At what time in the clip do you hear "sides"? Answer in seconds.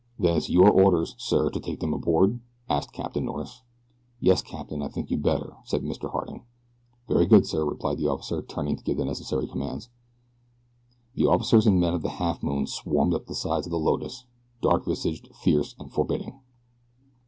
13.35-13.67